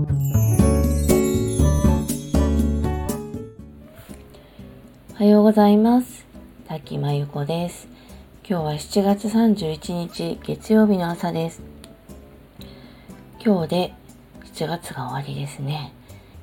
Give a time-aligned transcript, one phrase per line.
[0.00, 0.06] お
[5.14, 6.24] はようございます。
[6.66, 7.86] 滝真由子です。
[8.48, 11.60] 今日は7月31日月曜日の朝です。
[13.44, 13.92] 今日で
[14.54, 15.92] 7月が終わりですね。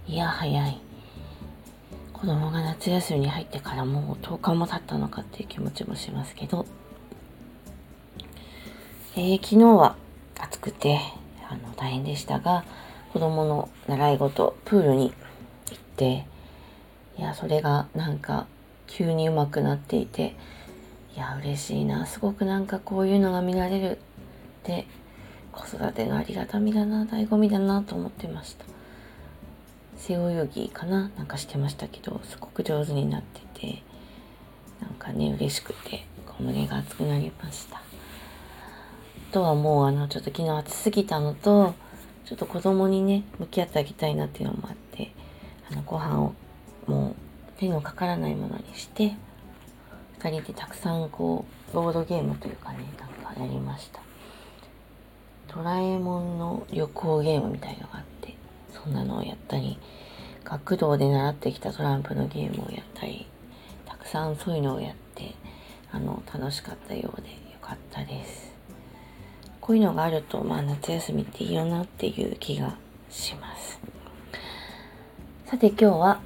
[0.07, 0.79] いや早い。
[2.13, 6.67] 子供が夏休みに入ってからもう10日も経ったのかっていう気持ちもしますけど、
[9.15, 9.95] えー、昨日は
[10.37, 10.99] 暑くて
[11.49, 12.63] あの大変でしたが
[13.13, 15.13] 子供の習い事プールに
[15.69, 16.25] 行って
[17.17, 18.47] いやそれがなんか
[18.85, 20.35] 急に上手くなっていて
[21.15, 23.97] いや嬉しいなすごくなんかこういうのが見られるっ
[24.63, 24.85] て
[25.51, 28.65] 子育てのありがたみだな醍醐味だなと思ってました。
[29.97, 33.83] 背泳ぎかななんかしてましたけどすごく上手になってて
[34.79, 36.05] なんかね嬉しくて
[36.39, 37.77] 胸が熱くなりました。
[37.77, 37.81] あ
[39.31, 41.73] とはもうあのちょっと昨日暑すぎたのと
[42.27, 45.13] ちょっと子供にね向き合ってあげたいなっていうのもあって
[45.71, 46.33] あのご飯を
[46.85, 47.15] もう
[47.57, 49.13] 手のかからないものにして
[50.19, 54.01] 2人でたくさんこうボードゲームというかねなんかやりました。
[55.55, 58.35] ドラえもんの旅行ゲームみたいのがあって
[58.73, 59.79] そんなのをやったり
[60.43, 63.25] 学童で習ってきたトランプのゲームをやったり
[63.85, 65.33] たくさんそういうのをやって
[65.91, 68.46] あの楽しかったようでよかったです。
[69.67, 72.77] こういうのがあるとまあ夏休みっていいよなっていう気が
[73.09, 73.81] します
[75.45, 76.21] さて今日は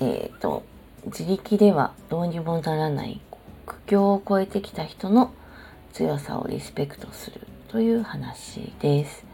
[0.00, 0.64] えっ、ー、と
[1.04, 3.20] 自力ではどうにもならない
[3.66, 5.34] 苦境を超えてきた人の
[5.92, 9.26] 強さをリスペクトするという話です。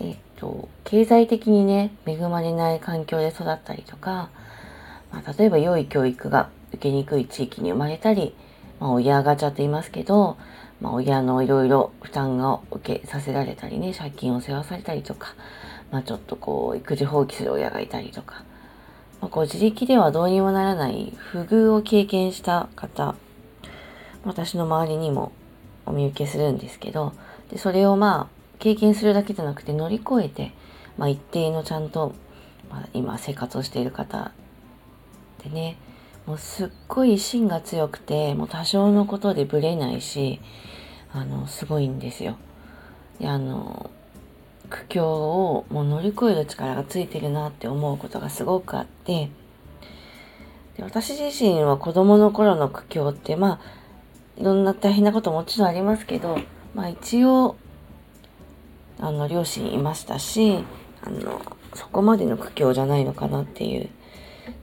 [0.00, 4.30] えっと、経済的にね、恵まれない環境で育ったりとか、
[5.12, 8.34] まあ、例えば良い教育が受けにくい地域に生まれたり、
[8.78, 10.36] まあ、親ガチャって言いますけど、
[10.80, 15.34] まあ、親のいろいろ負担を受けさせられたりね、借金を世話されたりとか、
[15.90, 18.44] まあ、ちょっとこう、育児放棄する親がいたりとか、
[19.20, 23.14] まあ、こう自力ではどうにもならない不遇を経験した方、
[24.24, 25.32] 私の周りにも
[25.86, 27.12] お見受けするんですけど、
[27.50, 30.52] でそれをまあ経験するだけじゃなくて乗り越えて、
[30.96, 32.14] まあ、一定のちゃんと、
[32.70, 34.32] まあ、今生活をしている方
[35.42, 35.76] でね、
[36.26, 40.40] もうすっごい芯が強くて、もう多少のことでブレないし、
[41.12, 42.36] あの、すごいんですよ。
[43.18, 43.90] で、あの、
[44.70, 49.28] 苦境をもう乗り越える力がついてるなって思うことがすごくあって
[50.76, 56.38] で私自身は子供の頃の苦境ってまあいろんな大変なこともちろんありますけど
[56.74, 57.56] まあ一応
[58.98, 60.64] あの両親いましたし
[61.02, 61.42] あの
[61.74, 63.88] そこまでの苦境じゃないのかなっていう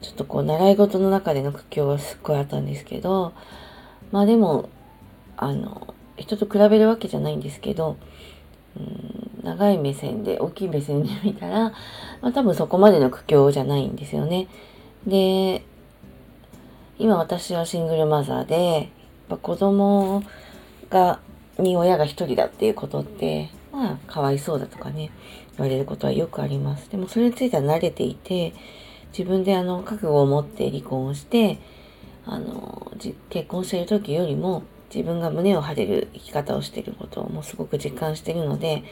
[0.02, 3.34] ちょっとこう習い事の中での苦境はすっごいあったんですけど
[4.12, 4.70] まあでも
[5.36, 7.98] あの人と比べるわけじゃないんですけど
[8.76, 14.48] うん長い目線で大きい目線で見たら、まあ、多分そこまでの苦境じゃないんですよね。
[15.06, 15.64] で
[17.00, 18.90] 今私はシングルマザーで
[19.42, 20.24] 子供
[20.90, 21.20] が
[21.60, 25.12] に親が一人だっていうことってまあかわいそうだとかね
[25.58, 26.90] 言われることはよくあります。
[26.90, 28.54] でもそれについては慣れていて
[29.18, 31.60] 自分であの覚悟を持って離婚をして
[32.26, 32.92] あの
[33.30, 34.64] 結婚している時よりも
[34.94, 38.84] 自分が胸を張れる生き方をしていることをもうすごく実感しているので、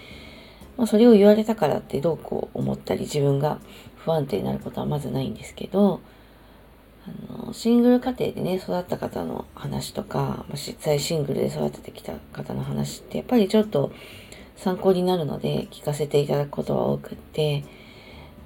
[0.78, 3.60] まあ、それを言われたからってどうこう思ったり自分が
[3.98, 6.02] 不安定になることはまずないんですけど
[7.08, 13.92] あのシングル家庭でね育った方の話とか、実際シングルで育ててきた方の話ってやっぱりちょっと
[14.58, 17.64] 参考になるので聞かせていただくことは多くって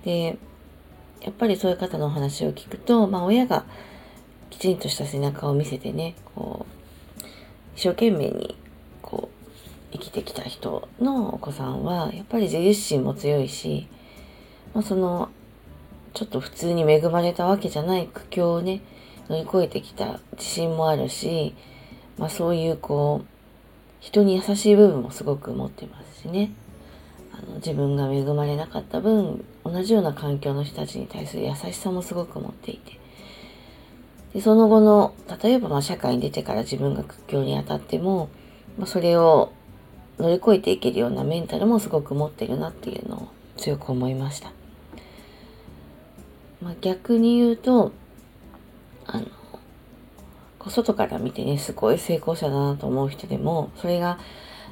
[0.03, 0.37] で
[1.21, 3.65] やっぱりそういう方のお話を聞くと、まあ、親が
[4.49, 6.78] きちんとした背中を見せてねこう
[7.79, 8.57] 一生懸命に
[9.01, 13.87] こう生きてきた人のお子さんはやっぱり自立心も強いし、
[14.73, 15.29] まあ、その
[16.13, 18.81] ちょっと普通に恵まれたわけじゃない苦境をね
[19.29, 21.55] 乗り越えてきた自信もあるし、
[22.17, 23.27] まあ、そういうこう
[24.01, 26.51] 人に優しい部分もすごく持ってますしね。
[27.31, 32.98] あの自分が恵まれなかった分同じような環境の人たちに対する優しさもすごく持っていて。
[34.33, 38.29] でその後の例えばま社会に出てから自分が苦境に当たっても、
[38.77, 39.51] まあ、それを
[40.19, 43.27] 乗り越えていけるようなメンタルもすごく持ってるなっていうのを
[43.57, 44.51] 強く思いました。
[46.61, 47.93] まあ、逆に言うと
[49.05, 49.25] あの
[50.69, 54.19] 外から見てねすごい成功者だなと思う人でもそれが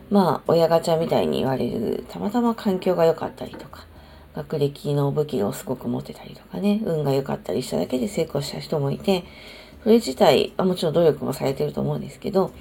[0.09, 3.85] まあ親ガチャみたいに言われるたまたま環境が良かったりとか
[4.37, 9.23] 学歴の武器をすごく持ってたりとかね、運が良かったりしただけで成功した人もいて、
[9.83, 12.51] それ自体、あもちろん努力もされてると思うんですけど、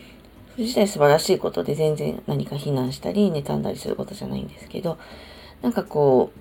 [0.53, 4.99] それ自体素晴らしいことで全然何か非難したり、妬んだりすることじゃないんですけど、
[5.63, 6.39] なんかこう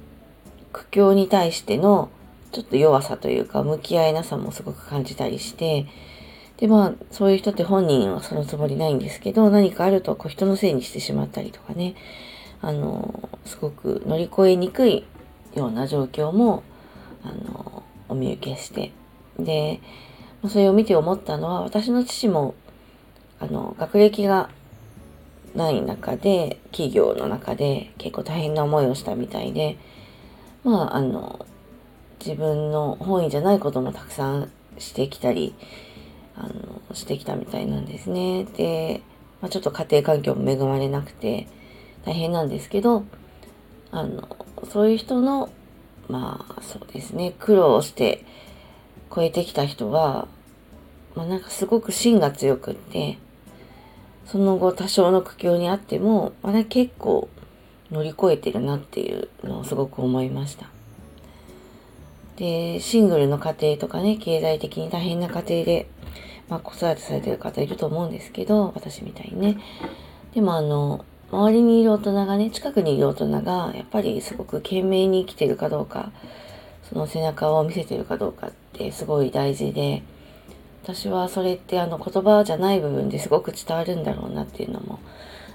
[0.71, 2.09] 苦境に対しての
[2.51, 5.87] ちょっと弱さというか向き合えなさもすごく感じたりして
[6.57, 11.95] でまあそういう人って本人はそのつもりないんですけど何かあるとこう人のせいにしてしまったりとかね
[12.61, 15.05] あのすごく乗り越えにくい
[15.55, 16.63] ような状況も
[17.23, 18.91] あのお見受けして
[19.39, 19.81] で
[20.47, 22.53] それを見て思ったのは私の父も
[23.39, 24.49] あの学歴が
[25.55, 29.77] ない中で企業の中で結構大変な思いをしたみたいで
[30.63, 31.45] まああの
[32.19, 35.55] 自分の本意じゃないこともたくさんしてきたり
[36.35, 38.45] あのしてきたみたいなんですね。
[38.57, 39.01] で、
[39.41, 41.47] まあ、ちょっと家庭環境も恵まれなくて
[42.03, 43.05] 大変なんですけど
[43.91, 45.49] あのそういう人の
[46.07, 48.25] まあそうですね苦労して
[49.13, 50.27] 超えてきた人は、
[51.15, 53.17] まあ、なんかすごく芯が強くって
[54.25, 57.29] その後多少の苦境にあってもまだ結構
[57.91, 60.67] 乗り越えてるなっていうのをすごく思いました。
[62.35, 65.87] で、シングルの家庭とかね、経済的に大変な家庭で、
[66.49, 69.57] まあ子育てされてる方いると思うんですけど、私みたいにね。
[70.33, 76.11] でもあの、周りにいる大人がね、近くにいる大人が、やっぱりすごく懸命に生きてるかどうか、
[76.83, 80.03] その背中を見せてるかどうかってすごい大事で、
[80.85, 84.99] 私はそれってあの言葉じゃない部分ですごく伝わるんだろうなっていうのも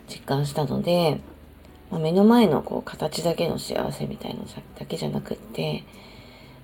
[0.08, 1.20] 実感したので、
[1.88, 4.44] まあ、目の前のこう形だけの幸せみたいの
[4.76, 5.84] だけじゃなくって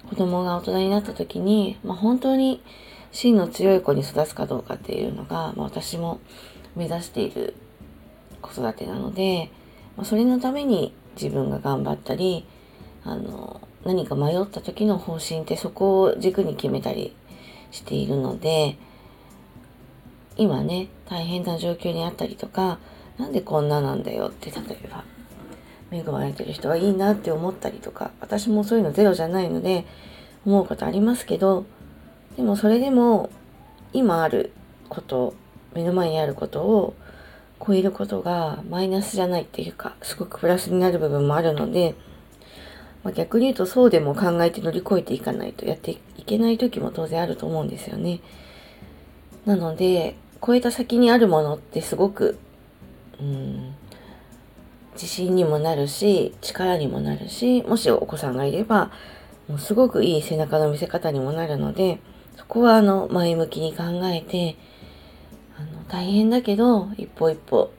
[0.08, 2.60] 子供が大人になった時に、まあ、本当に
[3.12, 6.20] 芯の強い子に育つかどうかっていうのが、まあ、私も
[6.74, 7.54] 目指している
[8.46, 9.50] 子育てなので、
[9.96, 12.46] ま、それのために自分が頑張ったり
[13.04, 17.14] あの何か迷った時の方針ってそこを軸に決めたり
[17.70, 18.76] しているので
[20.36, 22.78] 今ね大変な状況にあったりとか
[23.18, 25.04] なんでこんななんだよって例えば
[25.90, 29.86] 恵まれてる人はいいなって思ったりとか私もそういうのゼロじゃないので
[30.44, 31.64] 思うことありますけど
[32.36, 33.30] でもそれでも
[33.92, 34.52] 今ある
[34.88, 35.34] こと
[35.74, 36.94] 目の前にあることを
[37.64, 41.94] 超えることがマイナスじゃないっていうかすごくプラスになる部分もあるので
[43.06, 48.18] まあ、逆に言うとそうでも考えて乗り越えていかないとやっていけない時も当然あると思うんですよね。
[49.44, 52.36] なので超えた先にあるものってすごく
[53.20, 53.74] うん
[54.94, 58.90] 自信にもなるし力にもなるしもしお子さんがいれば
[59.46, 62.00] もうすごくいい背中の見せ方にもなるので
[62.36, 64.56] そこはあの前向きに考えて
[65.88, 67.70] 大変だけど一歩一歩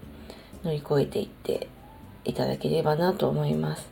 [0.63, 1.67] 乗り越えていって
[2.25, 3.89] いただければなと思います。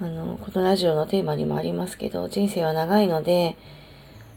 [0.00, 3.56] あの、このラジオのテーマにもありますけど、人生は長いので、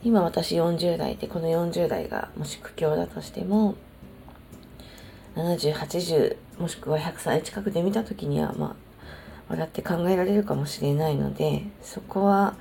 [0.04, 3.76] 今私40代で、この40代がもし苦境だとしても、
[5.36, 8.76] 70、80、もしくは100歳近くで見た時には、まあ、
[9.50, 12.56] 笑って考えられるかもしれないので、そこは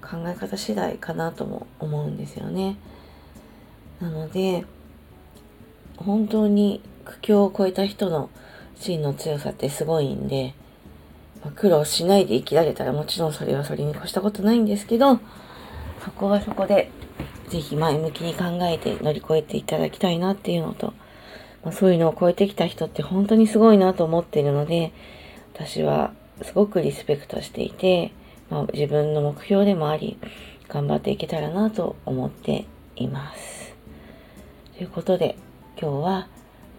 [0.00, 2.76] 考え方次第かなとも思うんですよね。
[4.00, 4.64] なので、
[6.04, 8.30] 本当に苦境を超えた人の
[8.76, 10.54] 芯の強さってすごいんで、
[11.42, 15.18] まあ、苦労しないで生きられたらもちろんそれはそれに越したことないんですけど、
[16.04, 16.90] そこはそこで、
[17.48, 20.92] ぜひ前向きに考えて乗り越えていただきたいなっていうのと、
[21.64, 24.92] まあ、そういうのを超えてきた人って本当にすごいなと思っているので、
[25.54, 26.12] 私は
[26.42, 28.12] すごくリスペクトしていて、
[28.50, 30.18] まあ、自分の目標でもあり、
[30.68, 33.74] 頑張っていけたらなと思っています。
[34.76, 35.36] ということで、
[35.80, 36.26] 今日は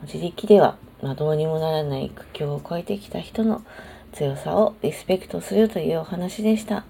[0.03, 3.63] 自力では、まあ、どうにもならない苦境を超えてきた人の
[4.11, 6.83] 強さをリスペクトするというお話でした。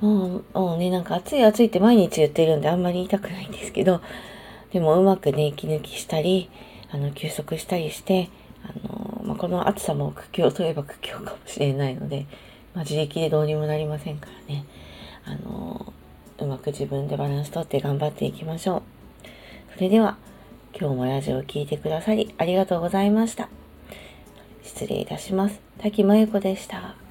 [0.00, 4.00] もう、もうね、なんか暑い暑いって毎日言ってるんであんまり言いたくないんですけど、
[4.72, 6.50] でもうまくね、息抜きしたり、
[6.90, 8.28] あの、休息したりして、
[8.64, 12.26] あの、まあ、この暑さも苦境といえば苦境かもしれないので、
[12.74, 14.64] まあ、自力でどうにもなりませんからね、
[15.24, 15.92] あの、
[16.38, 18.82] うまく自分でバランスとって頑張っていきましょう。
[19.76, 20.16] それでは、
[20.78, 23.48] 今日もラジオを聴いてくださりありがとうございました。
[24.62, 25.58] 失礼いたします。
[25.78, 27.05] 滝真由子でした。